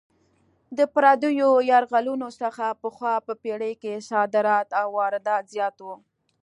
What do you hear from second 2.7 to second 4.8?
پخوا په پېړۍ کې صادرات